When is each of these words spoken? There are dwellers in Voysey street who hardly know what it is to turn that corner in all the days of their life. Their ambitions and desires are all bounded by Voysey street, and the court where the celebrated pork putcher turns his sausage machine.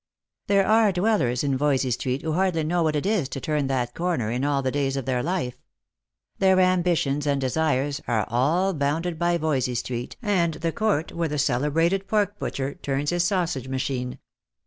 There 0.47 0.65
are 0.65 0.91
dwellers 0.91 1.43
in 1.43 1.55
Voysey 1.55 1.91
street 1.91 2.23
who 2.23 2.33
hardly 2.33 2.63
know 2.63 2.81
what 2.81 2.95
it 2.95 3.05
is 3.05 3.29
to 3.29 3.39
turn 3.39 3.67
that 3.67 3.93
corner 3.93 4.31
in 4.31 4.43
all 4.43 4.63
the 4.63 4.71
days 4.71 4.97
of 4.97 5.05
their 5.05 5.21
life. 5.21 5.61
Their 6.39 6.59
ambitions 6.59 7.27
and 7.27 7.39
desires 7.39 8.01
are 8.07 8.25
all 8.27 8.73
bounded 8.73 9.19
by 9.19 9.37
Voysey 9.37 9.75
street, 9.75 10.17
and 10.19 10.55
the 10.55 10.71
court 10.71 11.11
where 11.13 11.29
the 11.29 11.37
celebrated 11.37 12.07
pork 12.07 12.39
putcher 12.39 12.81
turns 12.81 13.11
his 13.11 13.23
sausage 13.25 13.67
machine. 13.67 14.17